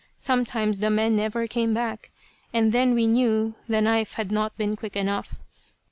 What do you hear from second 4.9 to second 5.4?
enough.